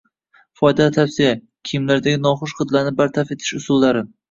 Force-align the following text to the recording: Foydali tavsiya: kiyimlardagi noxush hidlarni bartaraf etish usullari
Foydali 0.61 0.93
tavsiya: 0.95 1.35
kiyimlardagi 1.69 2.23
noxush 2.23 2.57
hidlarni 2.65 2.97
bartaraf 3.05 3.37
etish 3.39 3.57
usullari 3.63 4.07